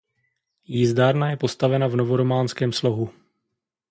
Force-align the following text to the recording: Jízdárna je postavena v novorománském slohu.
Jízdárna 0.65 1.29
je 1.29 1.37
postavena 1.37 1.87
v 1.87 1.95
novorománském 1.95 2.71
slohu. 2.73 3.09